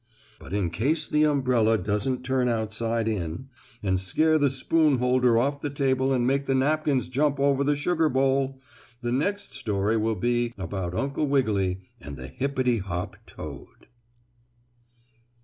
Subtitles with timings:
[0.39, 3.49] But in case the umbrella doesn't turn outside in,
[3.83, 7.75] and scare the spoon holder off the table and make the napkins jump over the
[7.75, 8.59] sugar bowl,
[9.01, 13.85] the next story will be about Uncle Wiggily and the hippity hop toad.